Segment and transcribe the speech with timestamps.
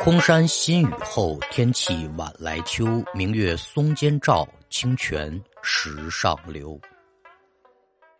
[0.00, 2.86] 空山新雨后，天气晚来秋。
[3.12, 6.80] 明月松间照，清泉石上流。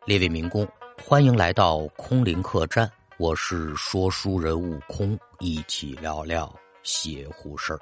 [0.04, 0.66] 列位民工，
[1.02, 6.52] 欢迎来到空灵客栈，我是说书人悟空，一起聊聊
[6.82, 7.80] 邪乎事儿。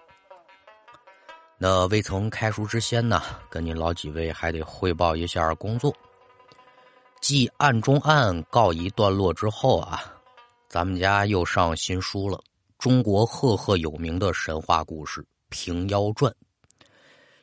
[1.58, 5.92] 那未曾开书之先呢，跟您老几位还得汇报一下工作。
[7.20, 10.04] 继案中案告一段落之后啊，
[10.68, 12.38] 咱们家又上新书了。
[12.78, 16.30] 中国赫赫有名的神话故事《平妖传》，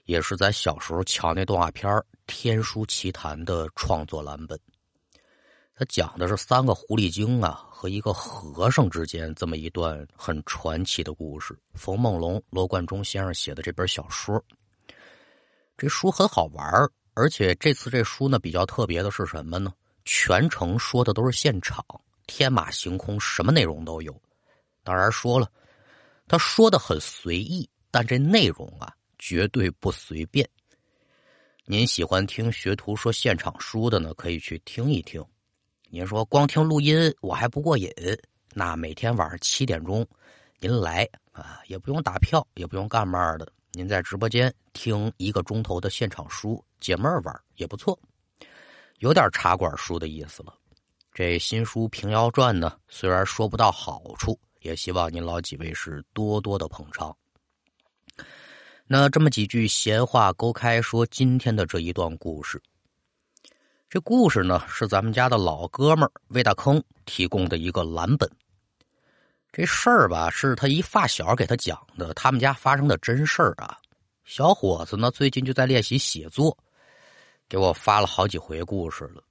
[0.06, 1.92] 也是咱小时候瞧那动画片
[2.28, 4.58] 《天书奇谭》的创作蓝本。
[5.76, 11.58] 它讲的是三个狐狸精啊和一个和尚之间这么一段很传奇的故事。
[11.74, 14.42] 冯梦龙、罗贯中先生写的这本小说，
[15.76, 16.64] 这书很好玩
[17.16, 19.74] 而且这次这书呢比较特别的是什么呢？
[20.06, 21.84] 全程说的都是现场，
[22.28, 24.16] 天马行空，什么内容都有。
[24.84, 25.50] 当然说了，
[26.28, 30.48] 他说的很随意，但这内容啊绝对不随便。
[31.66, 35.24] 您喜欢听学徒说现场书的呢，可以去听一听。
[35.90, 37.90] 您说光听录音我还不过瘾，
[38.54, 40.06] 那每天晚上七点钟
[40.60, 47.98] 您来啊，也不用打票，也不用干嘛的，您在直播间听一个钟头的现场书，解闷玩也不错，
[49.00, 50.54] 有点茶馆书的意思了。
[51.14, 54.38] 这新书《平遥传》呢，虽然说不到好处。
[54.64, 57.16] 也希望您老几位是多多的捧场。
[58.88, 62.62] 那这么几句闲话勾开，说今天的这一段故事。
[63.90, 68.30] 这故事呢，是咱们家的老哥们儿魏大坑提供的一个蓝本。
[69.52, 73.78] 这事儿吧，是他一发小给他讲的，他们家发生的真事儿啊。
[74.26, 76.58] 小伙子呢，最近就在练习写作，
[77.48, 79.24] 给我发了好几回故事了。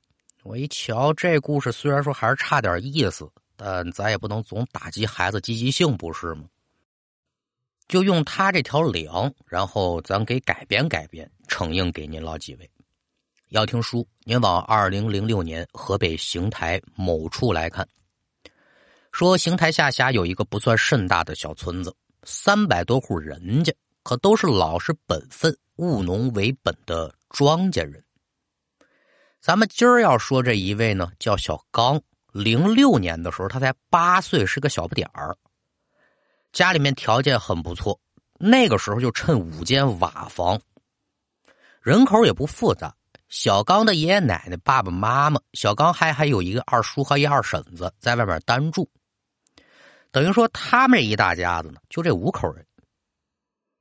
[0.45, 3.29] 我一瞧，这故事虽然说还是差点意思。
[3.65, 6.47] 嗯咱也不能总打击孩子积极性，不是吗？
[7.87, 12.69] 就用他这条梁，然后咱给改编改编，承应给您老几位。
[13.51, 17.86] 要听书，您往二零零六年河北邢台某处来看。
[19.13, 21.95] 说邢台下辖有一个不算甚大的小村子，
[22.25, 23.73] 三百多户人家，
[24.03, 28.03] 可都是老实本分、务农为本的庄稼人。
[29.41, 32.03] 咱们今儿要说这一位呢，叫小刚。
[32.33, 35.37] 零六年的时候，他才八岁，是个小不点儿。
[36.53, 38.01] 家里面条件很不错，
[38.39, 40.61] 那个时候就趁五间瓦房，
[41.81, 42.95] 人口也不复杂。
[43.29, 48.91] 小刚的爷爷奶奶、爸爸妈妈，小刚还还有一个二叔和一二婶子在外面单住，
[50.11, 52.67] 等于说他们一大家子呢，就这五口人。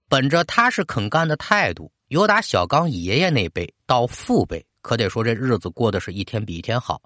[0.07, 7.01] 本着踏实肯干的态度，由打小刚爷爷那辈到父辈，可得说这日子过得是一天比一天好。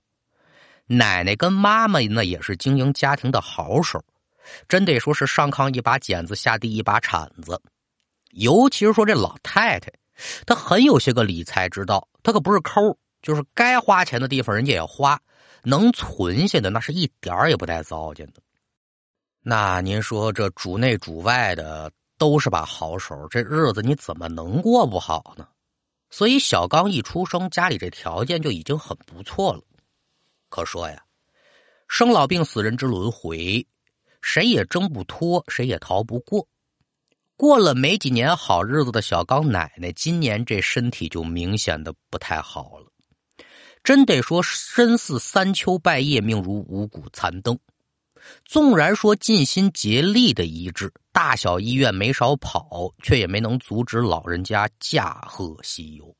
[0.87, 4.03] 奶奶跟妈妈那，也是经营家庭的好手，
[4.67, 7.59] 真得说是上炕一把剪子，下地一把铲子。
[8.31, 9.91] 尤其是说这老太太，
[10.45, 15.19] 她很有些个理财之道，她可不是抠，就是该花钱的地方人家也花，
[15.63, 18.41] 能存下的那是一点也不带糟践的。
[19.41, 25.47] 那您说这主内主外的都是把好手，这日子你怎么能过不好呢？
[26.11, 29.61] 所以小刚一出生，家里这条件就已经很不错了。
[30.55, 31.03] 可说呀，
[31.89, 33.67] 生老病死人之轮回，
[34.21, 36.47] 谁也挣不脱，谁也逃不过。
[37.35, 42.87] 过了没几年好日子的小刚奶奶，今年这身体就明显的不太好了。
[43.83, 47.59] 真得说，身似三秋败叶，命如五谷残灯。
[48.45, 56.15] 纵然说尽心竭力的医治，大小医院没少跑，却也没能阻止老人家驾鹤西游。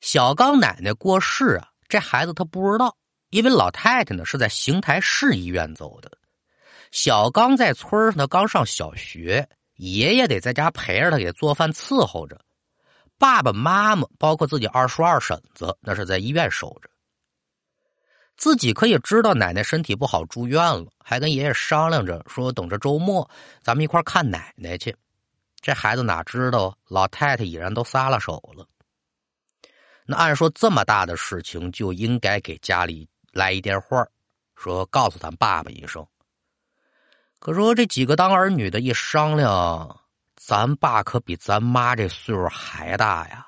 [0.00, 1.70] 小刚奶奶过世啊。
[1.92, 2.96] 这孩子他不知道，
[3.28, 6.10] 因为老太太呢是在邢台市医院走的。
[6.90, 12.40] 小刚在村上，他刚上小学，爷爷得在家陪着他，给做饭伺候着。
[13.18, 16.88] 爸爸妈妈，包括自己二叔二婶子，那是在医院守着。
[18.38, 23.28] 自己可以知道奶奶身体不好住院了，还跟爷爷商量着说，等着周末
[23.62, 24.96] 咱们一块看奶奶去。
[25.60, 28.66] 这孩子哪知道，老太太已然都撒了手了。
[30.04, 34.04] 那按说这么大的事情就应该给家里来一电话，
[34.56, 36.06] 说告诉咱爸爸一声。
[37.38, 40.00] 可说这几个当儿女的一商量，
[40.36, 43.46] 咱爸可比咱妈这岁数还大呀。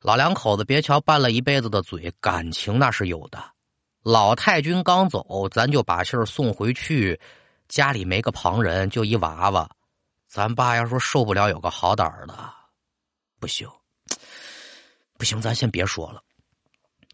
[0.00, 3.38] 老两口子别瞧拌了一辈子的嘴，感情那是有的。
[4.02, 7.20] 老太君刚走，咱就把信儿送回去，
[7.68, 9.68] 家里没个旁人，就一娃娃。
[10.26, 12.34] 咱爸要说受不了，有个好胆儿的，
[13.38, 13.68] 不行。
[15.20, 16.22] 不行，咱先别说了，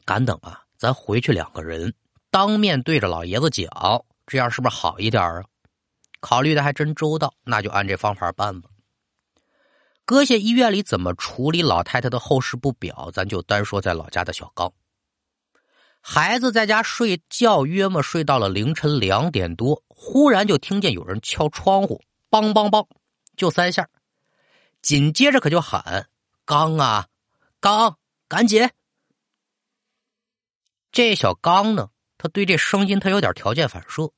[0.05, 0.63] 赶等啊！
[0.79, 1.93] 咱回去两个人
[2.31, 3.67] 当面对着老爷子讲，
[4.29, 5.43] 这样是不是好一点啊？
[6.21, 8.71] 考虑的还真周到，那就按这方法办吧。
[10.05, 14.73] 搁下医院里怎么处理老太太的后事不表，咱就单说在老家的小刚。
[16.01, 22.01] 孩子在家睡觉，约么睡到了凌晨两点多，忽然就听见有人敲窗户，
[22.31, 22.87] 梆梆梆，
[23.37, 23.89] 就三下。
[24.81, 26.07] 紧接着可就喊
[26.47, 27.09] ：“刚啊，
[27.61, 27.97] 刚，
[28.29, 28.69] 赶紧！”
[30.93, 34.13] 这小刚呢，他对这声音他有点条件反射，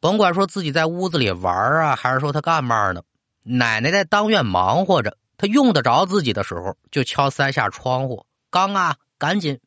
[0.00, 3.02] 甭管说自己在屋子里玩啊，还是说他干嘛呢？
[3.42, 9.60] 奶奶在当院忙活着，他用得着自己的时候就敲三下窗户：“刚啊，赶紧！”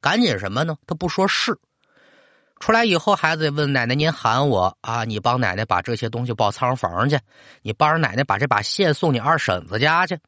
[0.00, 0.78] 赶紧什么呢？
[0.86, 1.58] 他不说是。
[2.60, 5.04] 出来以后，孩子问奶奶：“您喊我啊？
[5.04, 7.18] 你帮奶奶把这些东西抱仓房去，
[7.62, 10.18] 你帮着奶奶把这把线送你二婶子家去。”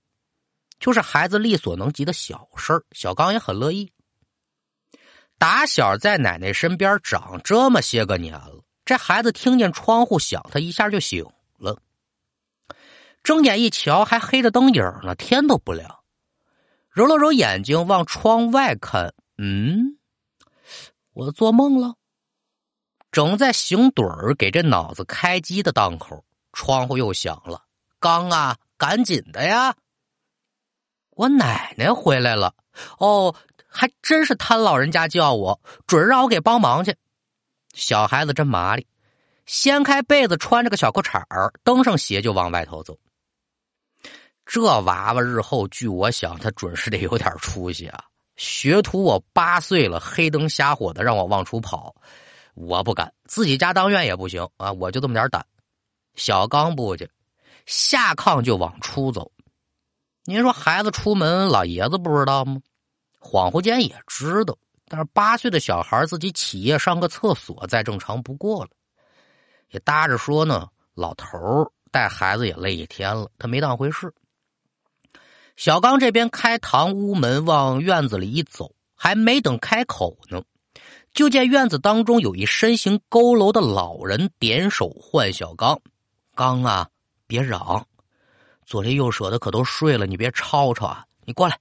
[0.82, 3.92] 就是孩子力所能及的小事小刚也很乐意。
[5.38, 11.24] 打小在奶奶身边长这么些个年了，这孩子听见窗户响，他一下就醒
[11.56, 11.80] 了。
[13.22, 16.00] 睁眼一瞧，还黑着灯影呢，天都不亮。
[16.90, 19.14] 揉了揉眼睛，往窗外看。
[19.38, 19.98] 嗯，
[21.12, 21.94] 我做梦了。
[23.12, 27.62] 正在醒盹儿，给这脑子开机的当口，窗户又响了。
[28.00, 29.76] 刚啊，赶紧的呀！
[31.16, 32.54] 我奶奶回来了。
[32.98, 33.34] 哦，
[33.66, 36.96] 还真是他老人家叫我，准让我给帮忙去。
[37.74, 38.86] 小孩子真麻利，
[39.46, 42.98] 掀开被子，穿着个小裤衩儿，蹬上鞋就往外头走。
[44.44, 48.04] 这娃娃日后，据我想，他准是得有点出息啊。
[48.36, 51.94] 学徒我八岁了，黑灯瞎火的让我往出跑，
[52.54, 53.12] 我不敢。
[53.26, 55.44] 自己家当院也不行啊，我就这么点胆。
[56.14, 57.08] 小刚不去，
[57.66, 59.30] 下炕就往出走。
[60.24, 62.60] 您说孩子出门，老爷子不知道吗？
[63.20, 68.70] 恍惚间也知道，但是八岁的小孩自己起夜上个厕所再正常不过了。
[69.70, 74.12] 也搭着说呢，老头带孩子也累一天了，他没当回事。
[75.56, 80.42] 小刚这边开堂屋门往院子里一走，还没等开口呢，
[81.12, 85.80] 就见院子当中有一身形佝偻的老人点手唤小刚
[86.36, 86.88] ：“刚啊，
[87.26, 87.86] 别嚷，
[88.64, 91.06] 左邻右舍的可都睡了，你别吵吵啊！
[91.24, 91.58] 你过来，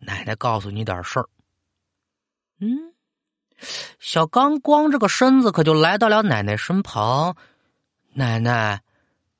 [0.00, 1.28] 奶奶告诉你点事儿。”
[2.60, 2.94] 嗯，
[3.98, 7.36] 小刚光着个身子可就来到了奶奶身旁，
[8.12, 8.80] 奶奶。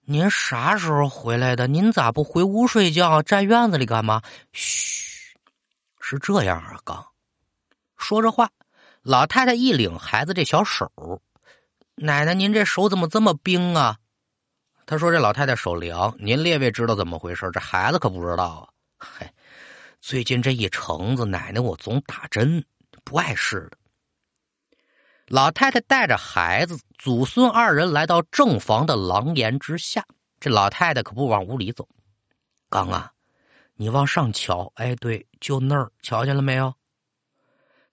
[0.07, 1.67] 您啥时候回来的？
[1.67, 4.21] 您咋不回屋睡觉，站院子里干嘛？
[4.53, 5.35] 嘘，
[5.99, 7.07] 是这样啊，刚
[7.97, 8.51] 说着话，
[9.01, 10.93] 老太太一领孩子这小手，
[11.95, 13.97] 奶奶您这手怎么这么冰啊？
[14.87, 17.51] 他说这老太太手凉，您列位知道怎么回事？
[17.53, 18.69] 这孩子可不知道啊。
[18.99, 19.33] 嗨，
[20.01, 22.63] 最近这一橙子，奶奶我总打针，
[23.03, 23.79] 不碍事的。
[25.27, 30.05] 老太太带着孩子、祖孙二人来到正房的廊檐之下。
[30.39, 31.89] 这老太太可不往屋里走。
[32.69, 33.11] 刚啊，
[33.77, 36.75] 你往上瞧，哎，对，就那儿，瞧见了没有？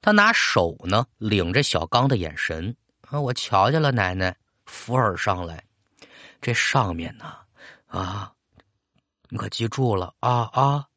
[0.02, 2.76] 他拿手呢，领着小刚的眼神
[3.08, 4.36] 啊，我瞧见了，奶奶，
[4.66, 5.64] 扶耳上来。
[6.42, 7.36] 这上面呢，
[7.86, 8.34] 啊，
[9.30, 10.88] 你可记住了啊啊！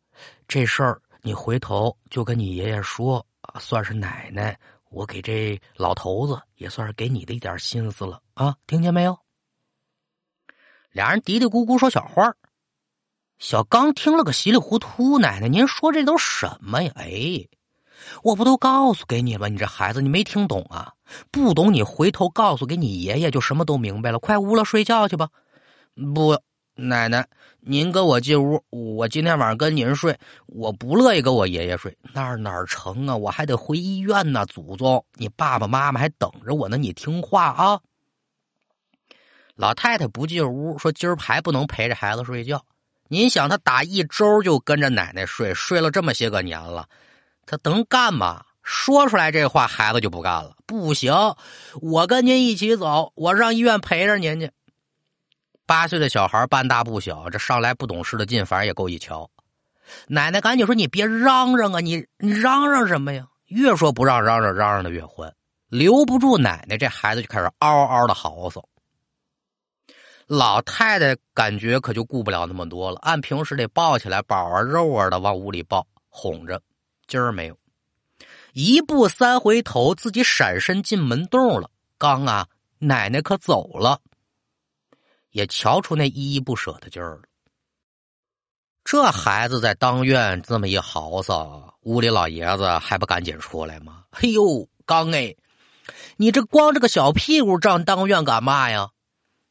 [0.48, 3.24] 这事儿你回头就跟你爷爷说，
[3.60, 4.58] 算是奶奶。
[4.90, 9.18] 我给这老头子也算是给你的一点心思了啊，听见没有？
[10.90, 12.32] 俩人嘀嘀咕咕说小话
[13.38, 15.18] 小刚听了个稀里糊涂。
[15.18, 16.92] 奶奶，您说这都什么呀？
[16.94, 17.48] 哎，
[18.22, 19.48] 我不都告诉给你了？
[19.48, 20.92] 你这孩子，你没听懂啊？
[21.30, 24.18] 不懂，你回头告诉给你爷爷，就什么都明白了。
[24.18, 25.28] 快屋了睡觉去吧。
[26.14, 26.38] 不。
[26.76, 27.24] 奶奶，
[27.60, 30.18] 您跟我进屋，我今天晚上跟您睡。
[30.46, 33.16] 我不乐意跟我爷爷睡，那哪成啊？
[33.16, 34.44] 我还得回医院呢。
[34.46, 37.80] 祖宗，你爸爸妈妈还等着我呢，你听话啊！
[39.54, 42.60] 老太太不进屋，说今儿还不能陪着孩子睡觉。
[43.06, 46.88] 您想，他打一周就跟着奶奶睡，睡了这么些个年了，
[47.46, 48.44] 他能干吗？
[48.62, 50.56] 说出来这话，孩子就不干了。
[50.66, 51.12] 不行，
[51.82, 54.50] 我跟您一起走，我上医院陪着您去。
[55.66, 59.30] 八岁的小孩半大不小，这上来不懂事的劲，反正也够一瞧。
[60.06, 63.28] 奶奶赶紧说：“你别嚷嚷啊，你你嚷嚷什么呀？
[63.48, 65.34] 越说不让嚷嚷，嚷嚷的越欢，
[65.68, 68.64] 留不住奶奶，这孩子就开始嗷嗷的嚎啕。
[70.26, 76.58] 老太太感觉可就顾不了那么多了，按平时得抱起来，宝啊肉啊的往屋里抱，哄着。
[77.06, 77.58] 今儿没有，
[78.52, 81.70] 一步三回头，自己闪身进门洞了。
[81.98, 84.00] 刚啊，奶奶可走了。
[85.30, 87.22] 也瞧出那依依不舍的劲儿了。
[88.84, 94.04] 这孩子在当院这么一嚎啕，屋里老爷子还不赶紧出来吗？
[94.12, 95.34] 嘿呦，刚哎，
[96.16, 98.90] 你这光着个小屁股上当院干嘛呀？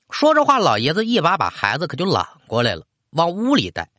[0.10, 3.90] 说着话，老爷子一把把孩子可就揽过来了，往屋里带。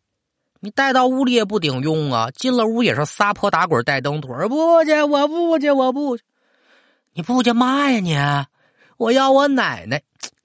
[0.64, 6.23] 你带到屋里也不顶用啊，进了屋也是撒泼打滚带蹬腿不去，我不去，我不去。
[7.12, 8.16] 你不去嘛呀你？
[8.97, 10.02] 我要我奶奶。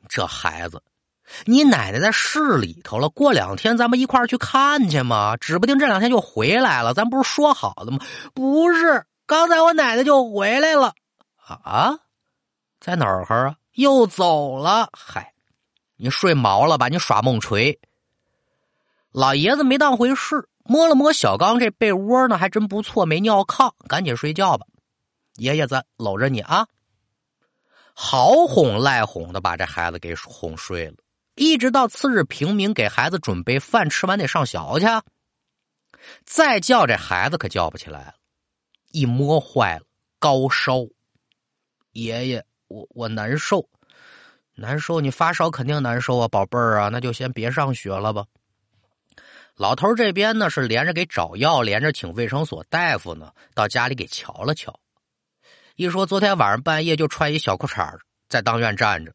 [0.10, 0.84] 这孩子，
[1.46, 6.94] 你奶奶在市里头了，过两天咱们一块儿去看去嘛，指不定这两天就回来了。
[6.94, 8.00] 咱不是说好的吗？
[8.34, 10.94] 不是，刚才我奶奶就回来了。
[11.48, 11.98] 啊，
[12.82, 13.56] 在哪儿啊？
[13.76, 14.90] 又走了。
[14.92, 15.32] 嗨。
[15.96, 16.90] 你睡毛了吧？
[16.90, 17.80] 你耍梦锤。
[19.12, 24.68] 老爷子没当回事，摸了摸小刚这被窝呢，还真不错，没尿炕，赶紧睡觉吧。
[25.36, 26.68] 爷爷在搂着你啊，
[27.94, 30.96] 好哄赖哄的把这孩子给哄睡了。
[31.36, 34.86] 一直到次日平明，给孩子准备饭，吃完得上学去。
[36.26, 38.14] 再叫这孩子可叫不起来了，
[38.92, 39.86] 一摸坏了，
[40.20, 40.86] 高烧。
[41.94, 43.68] 爷爷，我我难受。
[44.56, 48.26] 难受，你发烧肯定难受啊，宝贝儿啊，那就先别上学了吧。
[49.60, 54.80] 老头这边呢是连着给找药，连着请卫生所大夫呢，到家里给瞧了瞧。
[55.76, 57.94] 一说昨天晚上半夜就穿一小裤衩
[58.30, 59.14] 在当院站着，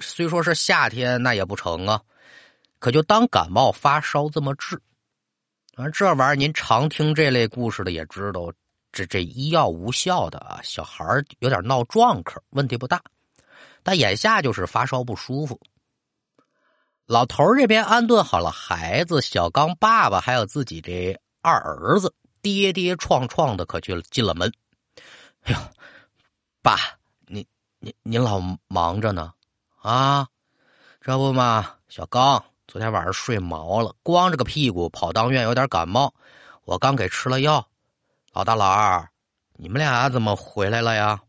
[0.00, 2.02] 虽说是夏天，那也不成啊，
[2.78, 4.78] 可就当感冒发烧这么治。
[5.76, 8.52] 啊，这玩意儿您常听这类故事的也知道，
[8.92, 11.06] 这这医药无效的啊，小孩
[11.38, 13.00] 有点闹撞咳，问题不大。
[13.82, 15.58] 但眼下就是发烧不舒服。
[17.06, 24.50] 老头这边安顿好了孩子，小刚爸爸还有自己这二儿子，跌跌撞撞的可去进了门。
[25.42, 25.58] 哎呦，
[26.62, 26.78] 爸，
[27.26, 27.44] 您
[27.78, 29.34] 您您老忙着呢
[29.82, 30.26] 啊？
[31.02, 36.14] 这不嘛，小刚昨天晚上睡毛了，光着个屁股跑当院，有点感冒，
[36.64, 37.68] 我刚给吃了药。
[38.32, 39.06] 老大老二，
[39.52, 41.20] 你们俩怎么回来了呀？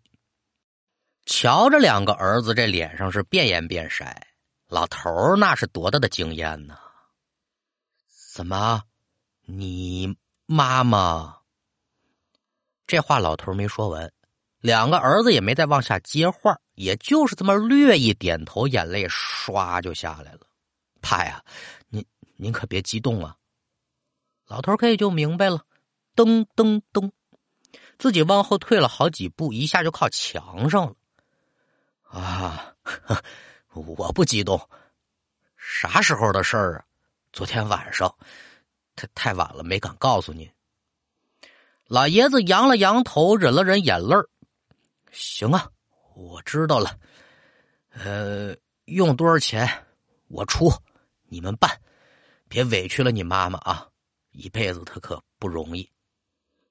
[1.26, 4.06] 瞧着两个儿子，这脸上是变颜变色。
[4.68, 6.78] 老头儿那是多大的经验呢？
[8.34, 8.84] 怎么，
[9.46, 11.38] 你妈妈？
[12.88, 14.12] 这话老头没说完，
[14.60, 20.42] 两个儿子也没再往下接话，也就是这么略一点头，眼泪唰就下来了。
[21.00, 21.44] 爸呀，
[21.88, 22.06] 您
[22.36, 23.38] 您可别激动啊！
[24.48, 25.64] 老头可以就明白了，
[26.16, 27.12] 噔噔噔，
[27.98, 30.96] 自己往后退了好几步，一下就靠墙上了。
[32.04, 32.76] 啊，
[33.82, 34.60] 我不激动。
[35.58, 36.86] 啥时候的事儿啊？
[37.34, 38.16] 昨天晚上，
[38.96, 40.50] 太太晚了，没敢告诉您。
[41.88, 44.30] 老爷子扬了扬头，忍了忍眼泪儿。
[45.12, 45.70] 行啊，
[46.16, 46.98] 我知道了。
[47.92, 48.56] 呃，
[48.86, 49.68] 用多少钱
[50.28, 50.72] 我出，
[51.28, 51.70] 你们办，
[52.48, 53.88] 别委屈了你妈妈啊！
[54.32, 55.90] 一辈子她可不容易。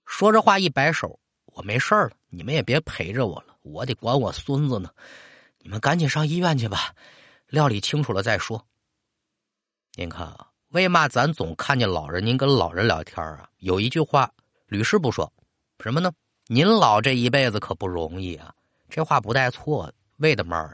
[0.06, 4.90] 说着话一摆手，我没事了，你们也别陪着我了，我得管我孙子呢。
[5.64, 6.94] 你们赶紧上医院去吧，
[7.48, 8.62] 料理清楚了再说。
[9.94, 13.48] 您看啊，为嘛咱总看见老人您跟老人聊天啊？
[13.60, 14.30] 有一句话
[14.66, 15.26] 屡试不爽，
[15.82, 16.12] 什么呢？
[16.48, 18.52] 您老这一辈子可不容易啊！
[18.90, 19.94] 这话不带错的。
[20.18, 20.70] 为的嘛？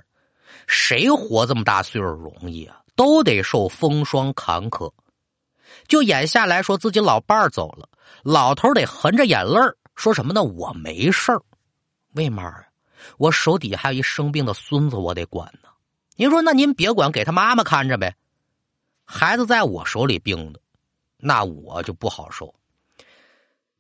[0.67, 2.83] 谁活这么大岁数容易啊？
[2.97, 4.93] 都得受风霜坎坷。
[5.87, 7.89] 就眼下来说，自己老伴儿走了，
[8.25, 9.61] 老头得含着眼泪
[9.95, 10.43] 说什么呢？
[10.43, 11.41] 我没事儿，
[12.15, 12.67] 为嘛啊？
[13.19, 15.69] 我手底下还有一生病的孙子，我得管呢。
[16.17, 18.15] 您说，那您别管，给他妈妈看着呗。
[19.05, 20.61] 孩子在我手里病的，
[21.17, 22.55] 那我就不好受。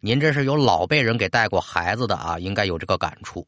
[0.01, 3.47] 您这是有老辈人给带过孩子的啊，应该有这个感触。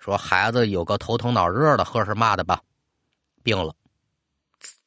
[0.00, 2.60] 说孩子有个头疼脑热的，喝是嘛的吧？
[3.44, 3.72] 病了，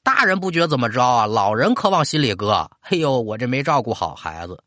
[0.03, 1.25] 大人不觉怎么着啊？
[1.25, 2.69] 老人可往心里搁。
[2.81, 4.61] 哎呦，我这没照顾好孩子，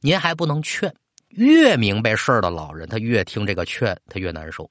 [0.00, 0.92] 您还不能劝。
[1.28, 4.68] 越明白事儿的老人，他越听这个劝，他越难受。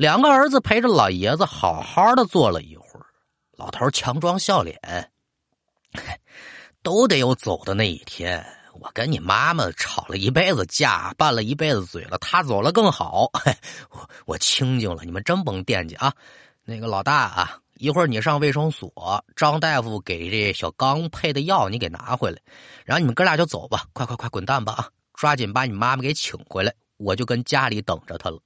[0.00, 3.04] 两个儿子陪着老爷子好好的坐了一会儿，
[3.58, 4.80] 老头强装笑脸，
[6.82, 8.42] 都得有走的那一天。
[8.80, 13.30] 我跟你妈妈吵了一辈子架，拌了一辈子嘴了，他走了更好，
[13.92, 15.04] 我我清静了。
[15.04, 16.10] 你们真甭惦记啊！
[16.64, 22.40] 那个老大啊，一会儿你上卫生所，张大夫给这小刚配的药你给拿回来，
[22.86, 24.88] 然后你们哥俩就走吧，快快快滚蛋吧啊！
[25.12, 28.40] 抓紧把你妈妈给请回来，我就跟家里等着他了。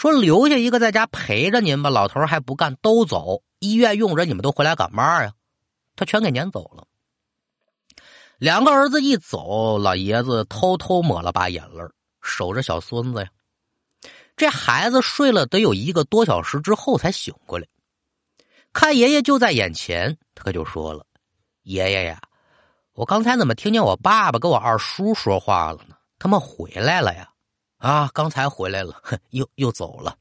[0.00, 3.42] 说留下一个在家陪着您吧，老头还不干，都走。
[3.58, 5.34] 医院用人，你们都回来干嘛呀？
[5.94, 6.86] 他全给撵走了。
[8.38, 11.82] 两个儿子一走，老爷子偷偷抹了把眼泪，
[12.22, 13.28] 守着小孙子呀。
[14.38, 17.66] 这孩子睡了得有一个多小时之后才醒过来，
[18.72, 21.04] 看爷爷就在眼前，他可就说了
[21.64, 22.18] ：“爷爷呀，
[22.94, 25.94] 我刚才怎么听见我爸爸跟我二叔说话了呢？
[26.18, 27.26] 他们回来了呀。”
[27.80, 30.14] 啊，刚才回来了， 又又走了。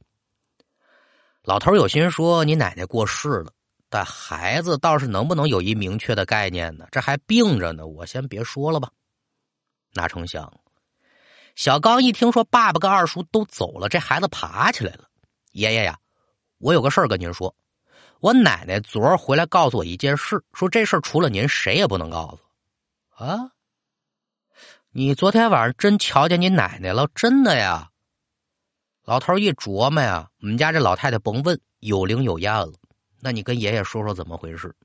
[1.43, 3.51] 老头有心说：“你奶奶过世了，
[3.89, 6.87] 但孩子倒是能不能有一明确的概念呢？
[6.89, 8.89] 这还病着呢，我先别说了吧。”
[9.93, 10.61] 哪成想，
[11.55, 15.09] 小刚一听说爸爸跟二叔都走了，这孩子爬起来了
[15.51, 15.99] ：“爷爷呀，
[16.59, 17.53] 我有个事儿跟您说。
[18.21, 23.25] 我奶奶昨儿回来告诉我一件事，说这事儿除了您，谁也不能告诉。
[23.25, 23.51] 啊，
[24.91, 27.07] 你昨天晚上真瞧见你奶奶了？
[27.13, 27.89] 真的呀？”
[29.05, 32.73] 老头一琢磨呀，我们家这老太太甭问，有灵有验了。
[33.19, 34.75] 那你跟爷爷说说怎么回事？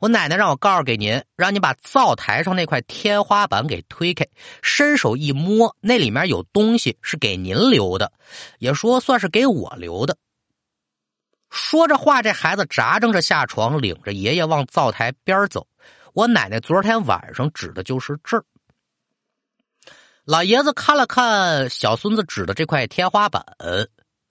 [0.00, 4.26] 我奶奶让我告诉给您，让你把灶台上那块天花板给推开，
[4.62, 8.12] 伸手一摸，那里面有东西，是给您留的，
[8.58, 10.18] 也说算是给我留的。
[11.48, 15.66] 说着话，这孩子扎正着下床，领着爷爷往灶台边走。
[16.12, 18.44] 我奶奶昨天晚上指的就是这儿。
[20.30, 23.44] 老爷子看了看小孙子指的这块天花板，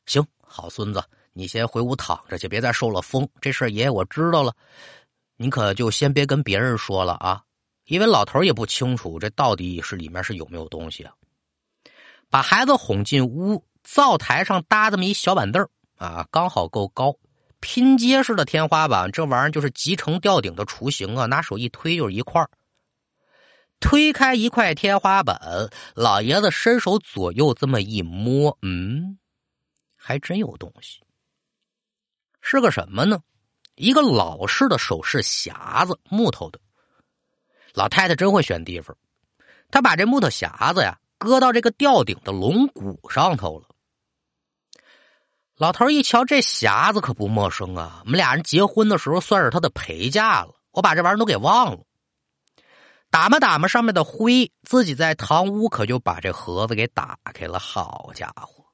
[0.06, 1.04] 行，好孙子，
[1.34, 3.28] 你先回屋躺着去，别再受了风。
[3.42, 4.54] 这事爷爷我知道了，
[5.36, 7.42] 你可就先别跟别人说了啊，
[7.88, 11.12] 因为老头也不清楚这到底是里面是有没有东西啊。
[12.30, 17.14] 把孩子哄进屋，灶台上搭这么一小板凳啊，刚好够高，
[17.60, 22.50] 拼接式的天花板，这玩意儿就是集成吊顶的雏形啊，拿手一推就是一块儿。
[23.80, 25.40] 推开一块天花板，
[25.96, 29.18] 老爷子伸手左右这么一摸，嗯，
[29.96, 31.02] 还真有东西。
[32.42, 33.22] 是个什么呢？
[33.76, 36.60] 一个老式的首饰匣子，木头的。
[37.74, 38.96] 老太太真会选地方，
[39.72, 43.68] 她把这木头匣子呀搁到这个吊顶的龙骨上头了。
[45.56, 48.02] 老头一瞧，这匣子可不陌生啊！
[48.06, 51.84] 我们俩人结婚的时候算是他的陪嫁了，我把这玩意儿都给忘了。
[53.10, 57.58] 打磨打磨上面的灰，自己在堂屋可就把这盒子给打开了。
[57.58, 58.66] 好家伙，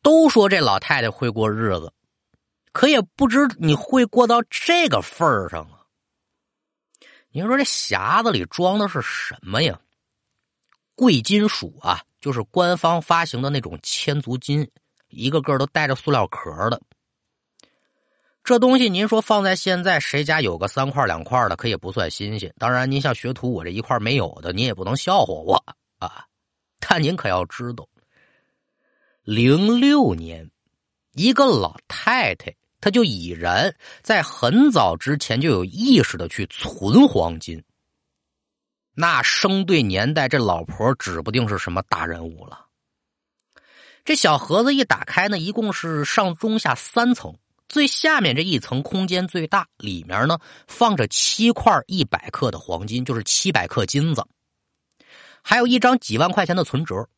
[0.00, 1.92] 都说这老太太会过日子，
[2.72, 5.86] 可也不知你会过到这个份儿上啊！
[7.30, 9.80] 你说这匣子里装的是什么呀？
[10.94, 14.70] 贵金属啊，就是官方发行的那种千足金，
[15.08, 16.80] 一个个都带着塑料壳的。
[18.46, 22.54] 这东西您说放在现在，谁家有个三块两块的，可也不算新鲜。
[22.58, 25.64] 当然，您像学徒我这一块没有的，您也不能笑话我
[25.98, 26.24] 啊。
[26.78, 27.88] 但您可要知道，
[29.24, 30.48] 零六年，
[31.14, 37.60] 一个老太太，她就已然在很早之前就有意识的去存黄金。
[38.94, 42.66] 那生对年代，这老婆指不定是什么大人物了。
[44.04, 47.36] 这小盒子一打开呢，一共是上中下三层。
[47.68, 54.26] 最下面这一层空间最大，里面呢放着七块一百克的黄金，就是七百克金子，
[55.42, 57.08] 还有一张几万块钱的存折。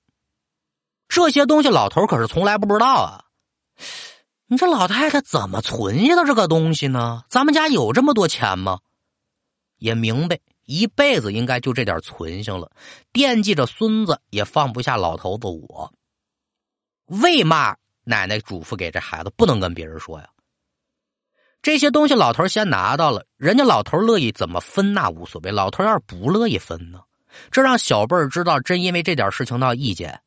[1.08, 3.24] 这些东西老头可是从来不知道啊！
[4.46, 7.24] 你这老太太怎么存下的这个东西呢？
[7.28, 8.80] 咱们家有这么多钱吗？
[9.76, 12.70] 也明白一辈子应该就这点存性了，
[13.12, 15.92] 惦记着孙子，也放不下老头子我。
[17.06, 20.28] 为嘛奶奶嘱咐给这孩子不能跟别人说呀？
[21.60, 25.50] 这些东西老头先拿到了，人家老头乐意怎么分那无所谓。
[25.50, 27.00] 老头要是不乐意分呢，
[27.50, 30.20] 这让小辈儿知道真因为这点事情闹意见，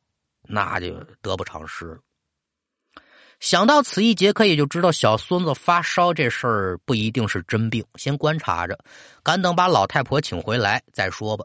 [0.44, 2.00] 那就得不偿失。
[3.40, 8.78] 想到此一节，可也就知道小孙子发烧这事儿不一定是真病，先观察着，
[9.24, 11.44] 赶等把老太婆请回来再说吧。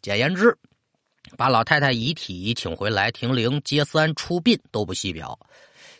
[0.00, 0.56] 简言之，
[1.36, 5.38] 把老太太遗体请回来停灵接三出殡都不细表，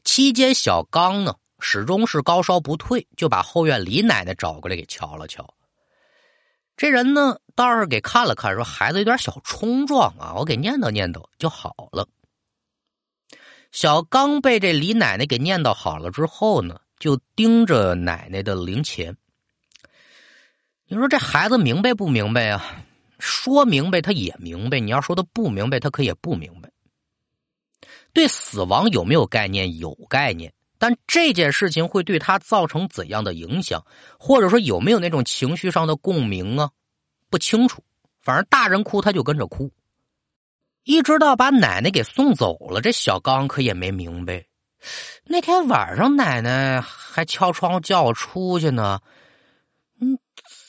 [0.03, 1.35] 期间小刚呢？
[1.59, 5.55] 始终是高烧不退，就把后院李奶奶找过来给瞧了瞧。
[6.77, 12.07] 这人呢，倒是给看了看，说孩子有点小冲撞啊，我给念叨念叨就好了。
[13.73, 19.17] 小刚被这李奶奶给念叨好了之后呢，就盯着奶奶的灵前。
[20.87, 22.85] 你说这孩子明白不明白啊？
[23.19, 26.71] 说明白他也明白，你要说他不明白，他可也不明白。
[28.13, 29.79] 对死亡有没有概念？
[29.79, 30.53] 有概念。
[30.79, 33.85] 但这件事情会对他造成怎样的影响，
[34.19, 36.71] 或者说有没有那种情绪上的共鸣啊？
[37.31, 37.83] 不清楚。
[38.21, 39.71] 反正大人哭他就跟着哭，
[40.83, 44.45] 一直到把奶奶给送走了，这小刚可也没明白。
[45.25, 48.99] 那天晚上奶奶还敲窗户叫我出去呢，
[50.01, 50.19] 嗯，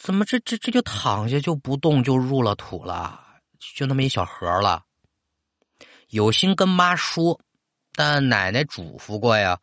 [0.04, 3.20] 怎么这这这就躺下就不动就入了土了，
[3.76, 4.84] 就那么一小盒了。
[6.10, 7.42] 有心跟妈说，
[7.94, 9.60] 但奶奶嘱咐过呀。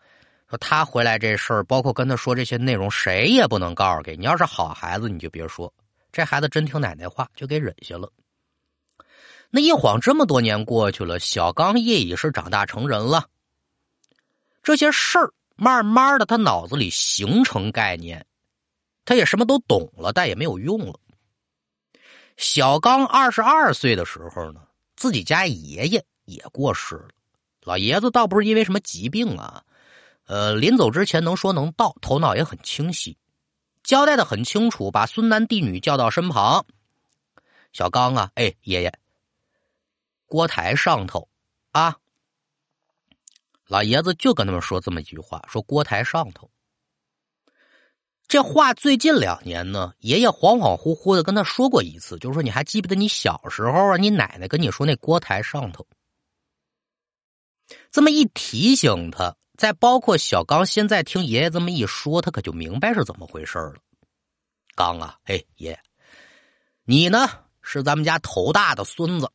[0.49, 4.25] 说他回来这事儿，包括跟他说这些内容，谁也不能告诉给你。
[4.25, 5.73] 要是好孩子，你就别说。
[6.13, 8.13] 这孩子真听奶奶话，就给忍下了。
[9.51, 13.27] 那一晃这么多年过去了，小刚也已是长大成人了。
[14.63, 18.27] 这些事儿慢慢的他脑子里形成概念，
[19.05, 20.99] 他也什么都懂了，但也没有用了。
[22.37, 24.61] 小刚二十二岁的时候呢，
[24.97, 27.09] 自己家爷爷也过世了。
[27.63, 29.63] 老爷子倒不是因为什么疾病啊，
[30.27, 33.17] 呃，临走之前能说能道，头脑也很清晰，
[33.83, 36.65] 交代的很清楚，把孙男弟女叫到身旁。
[37.73, 38.93] 小刚啊，哎，爷爷，
[40.27, 41.29] 锅台上头
[41.73, 41.99] 啊，
[43.67, 46.51] 老爷子就跟他们说这么一句话：说锅台上头。
[48.27, 55.87] 这话最近两年呢，爷爷恍恍惚惚的跟他说过一次，就是说你还记不得你小时候啊，你奶奶跟你说那锅台上头。
[57.91, 63.75] 这么一提醒他，再包括小刚现在听爷爷这么一说，他可就明白是怎么回事了。
[64.75, 65.81] 刚啊，哎，爷爷，
[66.83, 67.29] 你呢
[67.63, 69.31] 是咱们家头大的孙子，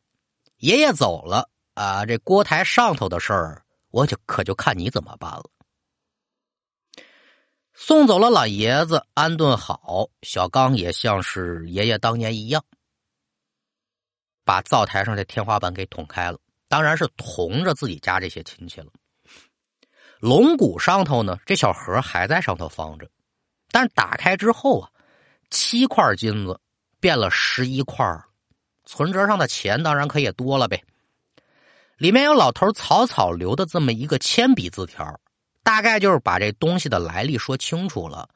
[0.58, 5.44] 爷爷走了啊，这锅台上头的事儿，我就可就看你怎么办了。
[7.72, 12.62] 送走了老爷子，安顿好，小刚也像是爷爷当年一样，
[14.44, 18.92] 把灶台上的天花板给捅开了，当然是同着自己家这些亲戚了。
[20.20, 23.08] 龙骨上头呢，这小盒还在上头放着，
[23.70, 24.90] 但是打开之后啊，
[25.50, 26.60] 七块金子
[27.00, 28.06] 变了十一块
[28.84, 30.84] 存折上的钱当然可以多了呗。
[31.96, 35.20] 里面有老头草草留的这么一个铅笔字条。
[35.62, 38.28] 大概就是把这东西的来历说清楚了，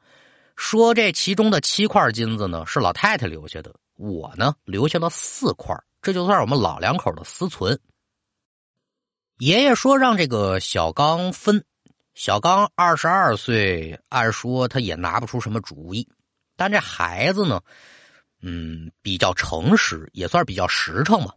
[0.55, 7.77] 说这其中的七块金子呢是老太太留下的，我呢留下了四块，这就算我们老两口的私存。
[9.39, 11.65] 爷爷说让这个小刚分，
[12.15, 16.07] 小刚二十二岁，按说他也拿不出什么主意，
[16.55, 17.61] 但这孩子呢，
[18.41, 21.35] 嗯，比较诚实，也算比较实诚吧，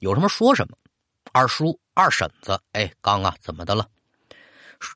[0.00, 0.76] 有什么说什么。
[1.32, 3.88] 二叔、二婶子，哎，刚啊，怎么的了？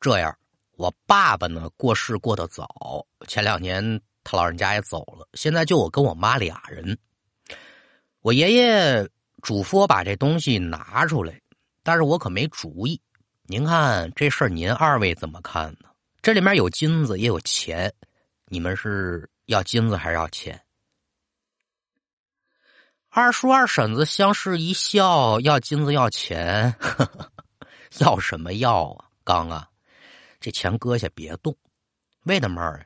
[0.00, 0.36] 这样，
[0.72, 6.98] 我爸爸呢过世过得早，前两年他老人家也走了，现在就我跟我妈俩人。
[8.20, 9.08] 我爷爷
[9.42, 11.40] 嘱咐我把这东西拿出来，
[11.84, 13.00] 但是我可没主意。
[13.50, 15.88] 您看这事儿，您二位怎么看呢？
[16.20, 17.90] 这里面有金子也有钱，
[18.48, 20.60] 你们是要金子还是要钱？
[23.08, 26.74] 二叔二婶子相视一笑，要金子要钱，
[28.00, 29.06] 要什么要啊？
[29.24, 29.66] 刚啊！
[30.38, 31.56] 这钱搁下别动，
[32.24, 32.84] 为什么呀？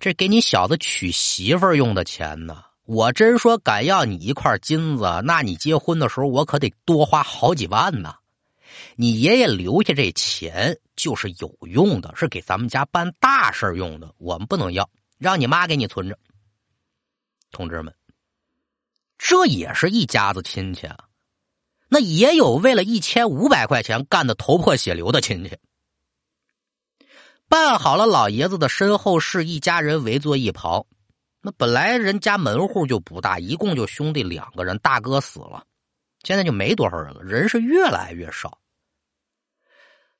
[0.00, 2.64] 这给你小子娶媳妇用的钱呢。
[2.86, 8.16] 我真说敢要你一块金子，那你结婚的时候我可得多花好几万呢。
[8.96, 16.18] 你爷爷留下这钱就是有用的，是给咱们家办大事用的，我们不能要，让你妈给你存着。
[17.50, 17.94] 同志们，
[19.18, 20.98] 这也是一家子亲戚啊。
[21.88, 25.56] 那也有为了一千五百块钱干的头破血流的亲戚。
[27.48, 30.84] 办好了老爷子的身后事，一家人围坐一旁。
[31.40, 35.64] 那本来人家门户就不大，一共就兄弟两个人，大哥死了，
[36.24, 38.58] 现在就没多少人了，人是越来越少。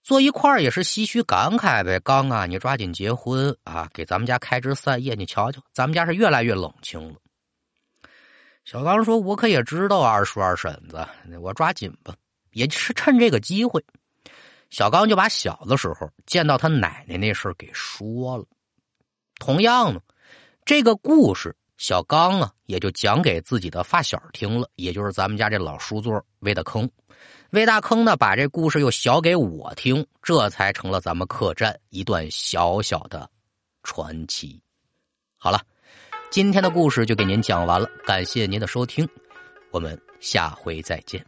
[0.07, 1.99] 坐一块儿也是唏嘘感慨呗。
[1.99, 5.17] 刚啊，你抓紧结婚啊，给咱们家开枝散叶。
[5.17, 7.17] 你瞧瞧，咱们家是越来越冷清了。
[8.65, 11.05] 小刚说：“我可也知道二叔二婶子，
[11.41, 12.15] 我抓紧吧，
[12.53, 13.85] 也是趁这个机会。”
[14.71, 18.45] 小刚就把小的时候见到他奶奶那事给说了。
[19.41, 20.01] 同样呢，
[20.65, 26.89] 这个故事小刚啊也就讲给自己的发小听了，也就是咱们家这老书座魏大坑。
[27.57, 33.27] 魏大坑呢把这故事又小给我听，这才成了咱们客栈一段小小的
[33.83, 34.61] 传奇。
[35.39, 35.59] 好了，
[36.31, 39.09] 今天的故事就给您讲完了，感谢您的收听，
[39.71, 41.25] 我们下回再见。